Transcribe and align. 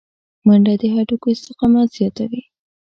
منډه 0.47 0.73
د 0.81 0.83
هډوکو 0.93 1.27
استقامت 1.33 1.87
زیاتوي 1.97 2.41